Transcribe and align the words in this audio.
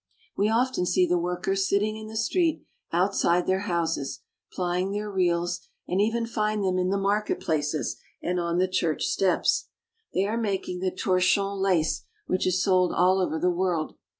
We 0.35 0.49
often 0.49 0.87
see 0.87 1.05
the 1.05 1.19
workers 1.19 1.67
sitting 1.69 1.95
in 1.95 2.07
the 2.07 2.17
street 2.17 2.63
outside 2.91 3.45
their 3.45 3.67
houses, 3.69 4.21
plying 4.51 4.91
their 4.93 5.11
reels, 5.11 5.59
and 5.87 6.01
even 6.01 6.25
find 6.25 6.63
them 6.63 6.79
in 6.79 6.89
the 6.89 6.97
market 6.97 7.39
places 7.39 7.97
and 8.19 8.39
on 8.39 8.57
the 8.57 8.67
church 8.67 9.03
steps. 9.05 9.67
They 10.15 10.25
are 10.25 10.37
making 10.37 10.79
the 10.79 10.89
torchon 10.89 11.59
lace 11.61 12.03
which 12.25 12.47
is 12.47 12.63
sold 12.63 12.91
all 12.91 13.19
over 13.21 13.37
the 13.37 13.51
world. 13.51 13.93